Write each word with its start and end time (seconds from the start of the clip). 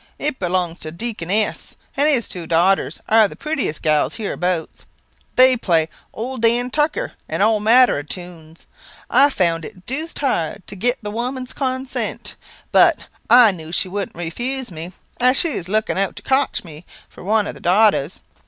It 0.17 0.39
belongs 0.39 0.79
to 0.79 0.91
Deacon 0.91 1.29
S; 1.29 1.75
and 1.95 2.09
his 2.09 2.27
two 2.27 2.47
daughters 2.47 2.99
are 3.07 3.27
the 3.27 3.35
prettiest 3.35 3.83
galls 3.83 4.15
hereabouts. 4.15 4.85
They 5.35 5.55
play 5.55 5.89
'Old 6.11 6.41
Dan 6.41 6.71
Tucker,' 6.71 7.11
and 7.29 7.43
all 7.43 7.59
manner 7.59 7.99
of 7.99 8.09
tunes. 8.09 8.65
I 9.11 9.29
found 9.29 9.63
it 9.63 9.85
deuced 9.85 10.17
hard 10.17 10.65
to 10.65 10.75
get 10.75 10.97
the 11.03 11.09
old 11.11 11.17
woman's 11.17 11.53
consent; 11.53 12.35
but 12.71 12.97
I 13.29 13.51
knew 13.51 13.71
she 13.71 13.89
wouldn't 13.89 14.17
refuse 14.17 14.71
me, 14.71 14.91
as 15.19 15.37
she 15.37 15.49
is 15.49 15.69
looking 15.69 15.99
out 15.99 16.15
to 16.15 16.23
cotch 16.23 16.63
me 16.63 16.83
for 17.07 17.23
one 17.23 17.45
of 17.45 17.53
the 17.53 17.59
daughters. 17.61 18.21